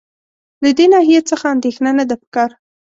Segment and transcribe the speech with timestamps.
[0.63, 2.49] له دې ناحیې څخه اندېښنه نه ده په کار.